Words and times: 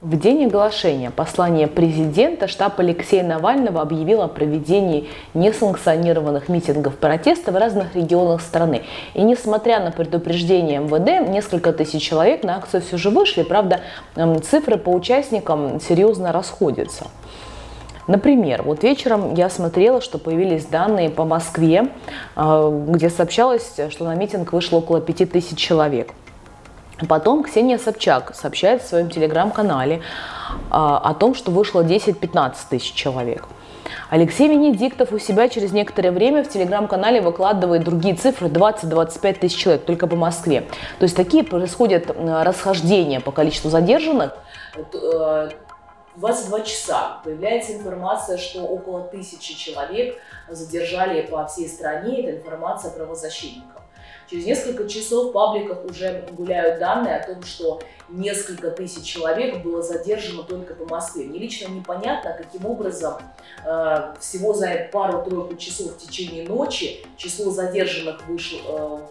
В 0.00 0.16
день 0.16 0.44
оглашения 0.44 1.10
послания 1.10 1.66
президента 1.66 2.46
штаб 2.46 2.78
Алексея 2.78 3.24
Навального 3.24 3.80
объявил 3.80 4.22
о 4.22 4.28
проведении 4.28 5.08
несанкционированных 5.34 6.48
митингов 6.48 6.96
протеста 6.96 7.50
в 7.50 7.56
разных 7.56 7.96
регионах 7.96 8.40
страны. 8.40 8.82
И 9.14 9.22
несмотря 9.22 9.80
на 9.80 9.90
предупреждение 9.90 10.78
МВД, 10.78 11.28
несколько 11.28 11.72
тысяч 11.72 12.00
человек 12.00 12.44
на 12.44 12.58
акцию 12.58 12.80
все 12.82 12.96
же 12.96 13.10
вышли. 13.10 13.42
Правда, 13.42 13.80
цифры 14.48 14.78
по 14.78 14.90
участникам 14.90 15.80
серьезно 15.80 16.30
расходятся. 16.30 17.08
Например, 18.06 18.62
вот 18.62 18.84
вечером 18.84 19.34
я 19.34 19.50
смотрела, 19.50 20.00
что 20.00 20.18
появились 20.18 20.66
данные 20.66 21.10
по 21.10 21.24
Москве, 21.24 21.88
э, 22.36 22.84
где 22.86 23.10
сообщалось, 23.10 23.74
что 23.90 24.04
на 24.04 24.14
митинг 24.14 24.52
вышло 24.52 24.76
около 24.76 25.00
5000 25.00 25.58
человек. 25.58 26.14
Потом 27.06 27.44
Ксения 27.44 27.78
Собчак 27.78 28.34
сообщает 28.34 28.82
в 28.82 28.88
своем 28.88 29.08
телеграм-канале 29.10 30.02
а, 30.70 30.98
о 30.98 31.14
том, 31.14 31.34
что 31.34 31.50
вышло 31.52 31.84
10-15 31.84 32.54
тысяч 32.70 32.92
человек. 32.92 33.44
Алексей 34.10 34.48
Венедиктов 34.48 35.12
у 35.12 35.18
себя 35.18 35.48
через 35.48 35.72
некоторое 35.72 36.10
время 36.10 36.42
в 36.42 36.48
телеграм-канале 36.48 37.20
выкладывает 37.20 37.84
другие 37.84 38.14
цифры 38.14 38.48
20-25 38.48 39.38
тысяч 39.38 39.56
человек 39.56 39.84
только 39.84 40.06
по 40.06 40.16
Москве. 40.16 40.62
То 40.98 41.04
есть 41.04 41.16
такие 41.16 41.44
происходят 41.44 42.10
расхождения 42.18 43.20
по 43.20 43.30
количеству 43.30 43.70
задержанных. 43.70 44.32
22 46.16 46.58
э, 46.58 46.64
часа 46.64 47.20
появляется 47.22 47.74
информация, 47.74 48.38
что 48.38 48.62
около 48.62 49.02
тысячи 49.02 49.54
человек 49.54 50.16
задержали 50.48 51.22
по 51.22 51.46
всей 51.46 51.68
стране. 51.68 52.22
Это 52.22 52.38
информация 52.38 52.90
правозащитников. 52.90 53.82
Через 54.30 54.44
несколько 54.44 54.86
часов 54.86 55.30
в 55.30 55.32
пабликах 55.32 55.84
уже 55.86 56.28
гуляют 56.32 56.78
данные 56.78 57.16
о 57.16 57.26
том, 57.26 57.42
что 57.42 57.80
несколько 58.10 58.70
тысяч 58.70 59.04
человек 59.04 59.62
было 59.62 59.82
задержано 59.82 60.42
только 60.42 60.74
по 60.74 60.84
Москве. 60.84 61.24
Мне 61.24 61.38
лично 61.38 61.68
непонятно, 61.68 62.34
каким 62.36 62.66
образом 62.66 63.14
э, 63.64 64.14
всего 64.20 64.52
за 64.52 64.88
пару-тройку 64.92 65.56
часов 65.56 65.92
в 65.92 65.98
течение 65.98 66.44
ночи 66.46 67.06
число 67.16 67.50
задержанных 67.50 68.26
вышло, 68.26 68.58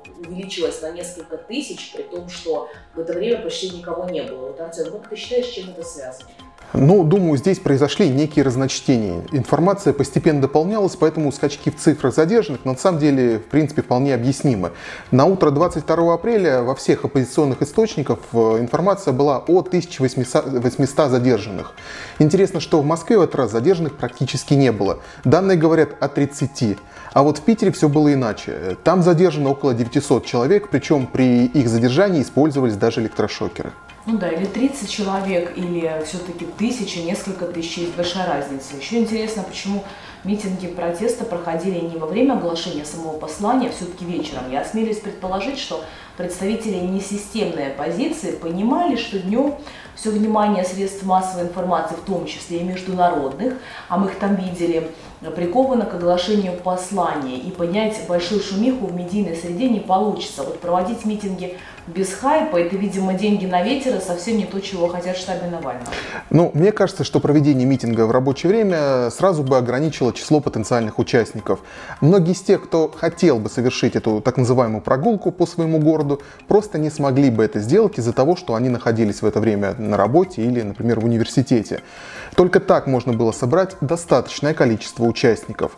э, 0.05 0.27
увеличилось 0.27 0.81
на 0.81 0.92
несколько 0.92 1.38
тысяч, 1.38 1.94
при 1.94 2.03
том, 2.03 2.30
что 2.30 2.70
в 2.94 2.99
это 2.99 3.14
время 3.14 3.42
почти 3.42 3.70
никого 3.70 4.08
не 4.09 4.22
было. 4.22 4.47
Вот, 4.47 4.59
Артем, 4.59 4.92
как 4.92 5.09
ты 5.09 5.16
считаешь, 5.16 5.47
с 5.47 5.52
чем 5.52 5.72
это 5.72 5.83
связано? 5.83 6.30
Ну, 6.73 7.04
думаю, 7.04 7.38
здесь 7.38 7.60
произошли 7.60 8.10
некие 8.10 8.44
разночтения. 8.44 9.23
Информация 9.32 9.94
постепенно 9.94 10.42
дополнялась, 10.42 10.98
поэтому 10.98 11.32
скачки 11.32 11.72
в 11.72 11.78
цифрах 11.78 12.14
задержанных 12.14 12.66
на 12.66 12.76
самом 12.76 13.00
деле, 13.00 13.40
в 13.40 13.46
принципе, 13.46 13.82
вполне 13.82 14.14
объяснимы. 14.14 14.72
На 15.10 15.26
утро 15.26 15.52
22 15.52 16.14
апреля 16.14 16.64
во 16.64 16.76
всех 16.76 17.06
оппозиционных 17.06 17.62
источниках 17.62 18.20
э, 18.34 18.38
информация 18.60 19.14
была 19.14 19.38
о 19.40 19.60
1800 19.60 21.10
задержанных. 21.10 21.73
Интересно, 22.20 22.60
что 22.60 22.82
в 22.82 22.86
Москве 22.86 23.18
в 23.18 23.22
этот 23.22 23.36
раз 23.36 23.52
задержанных 23.52 23.95
практически 23.95 24.54
не 24.54 24.73
было. 24.73 25.00
Данные 25.23 25.58
говорят 25.58 25.92
о 26.02 26.10
30. 26.10 26.78
А 27.14 27.23
вот 27.23 27.38
в 27.38 27.42
Питере 27.44 27.72
все 27.72 27.88
было 27.88 28.14
иначе. 28.14 28.78
Там 28.84 29.04
задержано 29.04 29.50
около 29.52 29.73
900 29.73 30.26
человек, 30.26 30.68
причем 30.70 31.08
при 31.08 31.45
их 31.45 31.70
задержании 31.70 32.22
использовались 32.22 32.76
даже 32.76 33.02
электрошокеры. 33.02 33.72
Ну 34.08 34.17
да, 34.17 34.30
или 34.30 34.45
30 34.45 34.89
человек, 34.89 35.58
или 35.58 36.02
все-таки 36.05 36.45
тысяча, 36.45 37.02
несколько 37.02 37.45
тысяч, 37.45 37.77
есть 37.77 37.94
большая 37.94 38.25
разница. 38.25 38.77
Еще 38.77 38.99
интересно, 38.99 39.44
почему 39.44 39.83
митинги 40.28 40.67
протеста 40.67 41.23
проходили 41.23 41.80
не 41.80 41.97
во 41.97 42.06
время 42.06 42.33
оглашения 42.33 42.83
самого 42.83 43.17
послания, 43.17 43.70
а 43.70 43.72
все-таки 43.72 44.06
вечером. 44.06 44.52
Я 44.52 44.61
осмелюсь 44.61 45.00
предположить, 45.00 45.58
что 45.58 45.83
представители 46.17 46.75
несистемной 46.75 47.72
оппозиции 47.72 48.31
понимали, 48.31 48.98
что 48.98 49.20
днем 49.20 49.55
все 49.95 50.11
внимание 50.11 50.64
средств 50.64 51.03
массовой 51.03 51.48
информации, 51.48 51.95
в 51.95 52.02
том 52.02 52.25
числе 52.25 52.59
и 52.59 52.64
международных, 52.64 53.55
а 53.88 53.98
мы 53.98 54.08
их 54.08 54.20
там 54.20 54.36
видели, 54.36 54.92
приковано 55.36 55.86
к 55.86 55.95
оглашению 55.95 56.54
послания. 56.54 57.38
И 57.38 57.49
поднять 57.49 57.99
большую 58.08 58.42
шумиху 58.42 58.86
в 58.86 58.94
медийной 58.94 59.36
среде 59.36 59.70
не 59.70 59.80
получится. 59.80 60.44
Вот 60.44 60.59
проводить 60.59 61.05
митинги 61.05 61.58
без 61.88 62.14
хайпа, 62.14 62.58
это, 62.58 62.76
видимо, 62.76 63.14
деньги 63.14 63.45
на 63.45 63.64
ветер, 63.64 63.95
и 63.95 64.02
совсем 64.02 64.38
не 64.38 64.45
то, 64.45 64.59
чего 64.59 64.88
хотят 64.88 65.15
в 65.15 65.20
штабе 65.20 65.48
Навального. 65.49 65.88
Ну, 66.30 66.52
мне 66.54 66.71
кажется, 66.71 67.04
что 67.04 67.20
проведение 67.20 67.65
митинга 67.65 68.05
в 68.05 68.11
рабочее 68.11 68.52
время 68.52 69.09
сразу 69.09 69.42
бы 69.42 69.58
ограничило 69.58 70.14
число 70.17 70.39
потенциальных 70.39 71.00
участников. 71.00 71.60
Многие 72.02 72.33
из 72.33 72.42
тех, 72.42 72.64
кто 72.64 72.92
хотел 72.95 73.39
бы 73.39 73.50
совершить 73.50 73.95
эту 73.95 74.22
так 74.22 74.38
называемую 74.38 74.82
прогулку 74.82 75.32
по 75.32 75.45
своему 75.45 75.80
городу, 75.80 76.22
просто 76.48 76.78
не 76.78 76.89
смогли 76.89 77.30
бы 77.30 77.44
это 77.44 77.60
сделать 77.60 77.98
из-за 78.00 78.14
того, 78.14 78.36
что 78.36 78.56
они 78.56 78.70
находились 78.70 79.22
в 79.22 79.26
это 79.26 79.39
время 79.39 79.76
на 79.77 79.98
работе 79.98 80.44
или, 80.44 80.61
например, 80.61 81.00
в 81.00 81.06
университете. 81.06 81.82
Только 82.36 82.60
так 82.60 82.88
можно 82.88 83.14
было 83.14 83.32
собрать 83.32 83.77
достаточное 83.82 84.54
количество 84.54 85.04
участников. 85.06 85.77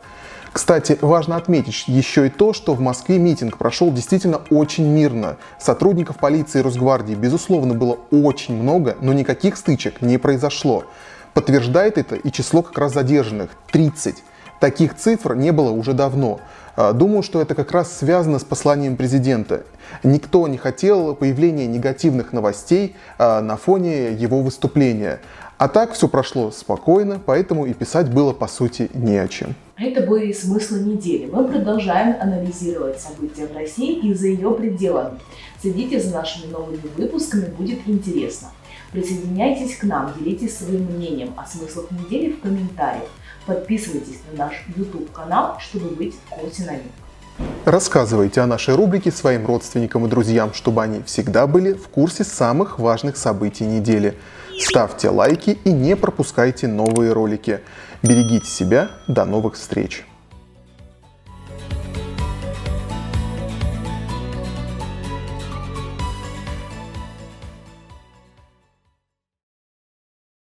Кстати, 0.52 0.98
важно 1.02 1.36
отметить 1.36 1.84
еще 1.88 2.28
и 2.28 2.30
то, 2.30 2.54
что 2.54 2.74
в 2.74 2.80
Москве 2.80 3.20
митинг 3.20 3.58
прошел 3.58 3.92
действительно 3.92 4.42
очень 4.50 4.88
мирно. 4.88 5.38
Сотрудников 5.60 6.18
полиции 6.18 6.60
и 6.60 6.62
Росгвардии, 6.64 7.14
безусловно, 7.14 7.76
было 7.76 8.00
очень 8.10 8.56
много, 8.56 8.98
но 9.00 9.14
никаких 9.14 9.58
стычек 9.58 10.02
не 10.02 10.18
произошло. 10.18 10.86
Подтверждает 11.34 11.98
это 11.98 12.16
и 12.16 12.32
число 12.32 12.64
как 12.64 12.78
раз 12.78 12.94
задержанных– 12.94 13.52
30. 13.72 14.24
Таких 14.60 14.96
цифр 14.96 15.36
не 15.36 15.52
было 15.52 15.72
уже 15.72 15.94
давно. 15.94 16.40
А, 16.76 16.94
думаю, 16.94 17.24
что 17.24 17.42
это 17.42 17.56
как 17.56 17.72
раз 17.72 17.98
связано 17.98 18.40
с 18.40 18.44
посланием 18.44 18.98
президента. 18.98 19.64
Никто 20.04 20.48
не 20.48 20.58
хотел 20.58 21.16
появления 21.16 21.68
негативных 21.68 22.34
новостей 22.34 22.96
а, 23.18 23.42
на 23.42 23.58
фоне 23.58 24.12
его 24.14 24.42
выступления. 24.42 25.20
А 25.58 25.68
так 25.68 25.92
все 25.92 26.08
прошло 26.08 26.52
спокойно, 26.52 27.20
поэтому 27.26 27.66
и 27.66 27.74
писать 27.74 28.10
было 28.10 28.32
по 28.32 28.48
сути 28.48 28.90
не 28.94 29.18
о 29.18 29.28
чем. 29.28 29.56
Это 29.78 30.02
были 30.02 30.32
смыслы 30.32 30.80
недели. 30.80 31.30
Мы 31.32 31.48
продолжаем 31.48 32.16
анализировать 32.22 33.00
события 33.00 33.46
в 33.46 33.54
России 33.54 34.00
и 34.00 34.14
за 34.14 34.28
ее 34.28 34.52
пределами. 34.52 35.20
Следите 35.62 36.00
за 36.00 36.14
нашими 36.14 36.52
новыми 36.52 36.80
выпусками, 36.98 37.46
будет 37.46 37.80
интересно. 37.88 38.50
Присоединяйтесь 38.92 39.78
к 39.78 39.84
нам, 39.84 40.14
делитесь 40.18 40.58
своим 40.58 40.86
мнением 40.86 41.34
о 41.38 41.46
смыслах 41.46 41.92
недели 41.92 42.34
в 42.34 42.42
комментариях. 42.42 43.10
Подписывайтесь 43.46 44.20
на 44.32 44.46
наш 44.46 44.54
YouTube-канал, 44.76 45.58
чтобы 45.60 45.90
быть 45.90 46.16
в 46.16 46.30
курсе 46.30 46.64
новинок. 46.64 46.92
Рассказывайте 47.66 48.42
о 48.42 48.48
нашей 48.48 48.76
рубрике 48.76 49.12
своим 49.12 49.46
родственникам 49.46 50.06
и 50.06 50.10
друзьям, 50.10 50.54
чтобы 50.54 50.84
они 50.84 51.02
всегда 51.04 51.48
были 51.48 51.74
в 51.74 51.88
курсе 51.88 52.24
самых 52.24 52.80
важных 52.80 53.16
событий 53.16 53.66
недели. 53.66 54.18
Ставьте 54.60 55.10
лайки 55.10 55.58
и 55.64 55.72
не 55.72 55.96
пропускайте 55.96 56.68
новые 56.68 57.14
ролики. 57.14 57.62
Берегите 58.04 58.48
себя. 58.48 58.90
До 59.08 59.26
новых 59.26 59.54
встреч. 59.54 60.06